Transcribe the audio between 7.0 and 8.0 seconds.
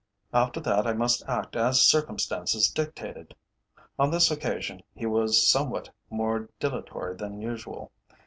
than usual.